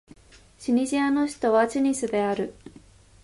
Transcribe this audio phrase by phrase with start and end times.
[0.57, 2.55] チュニジアの首都はチュニスである